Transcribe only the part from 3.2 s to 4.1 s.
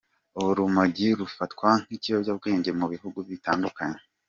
bitandukanye.